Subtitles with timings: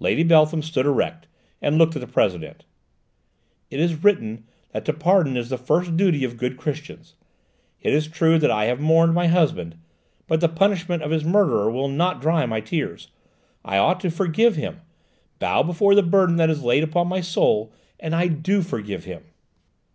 [0.00, 1.28] Lady Beltham stood erect,
[1.62, 2.66] and looked at the President.
[3.70, 7.14] "It is written that to pardon is the first duty of good Christians.
[7.80, 9.76] It is true that I have mourned my husband,
[10.28, 13.08] but the punishment of his murderer will not dry my tears;
[13.64, 14.82] I ought to forgive him,
[15.38, 19.22] bow beneath the burden that is laid upon my soul: and I do forgive him!"